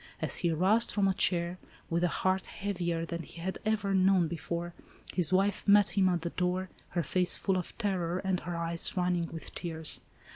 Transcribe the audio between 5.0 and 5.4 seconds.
his